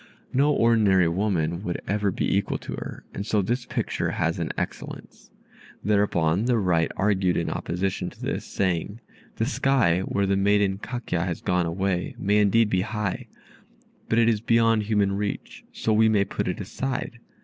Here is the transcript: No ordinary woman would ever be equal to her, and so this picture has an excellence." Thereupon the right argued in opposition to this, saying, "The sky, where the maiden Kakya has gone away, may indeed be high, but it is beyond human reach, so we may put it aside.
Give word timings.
No 0.33 0.51
ordinary 0.51 1.07
woman 1.07 1.61
would 1.61 1.79
ever 1.87 2.09
be 2.09 2.35
equal 2.35 2.57
to 2.57 2.71
her, 2.73 3.03
and 3.13 3.23
so 3.23 3.39
this 3.43 3.67
picture 3.67 4.09
has 4.09 4.39
an 4.39 4.49
excellence." 4.57 5.29
Thereupon 5.83 6.45
the 6.45 6.57
right 6.57 6.91
argued 6.97 7.37
in 7.37 7.51
opposition 7.51 8.09
to 8.09 8.19
this, 8.19 8.43
saying, 8.43 8.99
"The 9.35 9.45
sky, 9.45 9.99
where 9.99 10.25
the 10.25 10.35
maiden 10.35 10.79
Kakya 10.79 11.23
has 11.23 11.39
gone 11.39 11.67
away, 11.67 12.15
may 12.17 12.37
indeed 12.39 12.67
be 12.71 12.81
high, 12.81 13.27
but 14.09 14.17
it 14.17 14.27
is 14.27 14.41
beyond 14.41 14.81
human 14.81 15.11
reach, 15.17 15.63
so 15.71 15.93
we 15.93 16.09
may 16.09 16.25
put 16.25 16.47
it 16.47 16.59
aside. 16.59 17.19